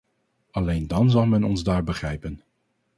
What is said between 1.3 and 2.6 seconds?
ons daar begrijpen.